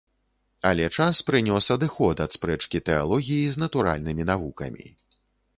Але 0.69 0.87
час 0.97 1.19
прынёс 1.27 1.67
адыход 1.75 2.23
ад 2.27 2.31
спрэчкі 2.37 2.83
тэалогіі 2.89 3.45
з 3.57 3.65
натуральнымі 3.65 4.23
навукамі. 4.35 4.87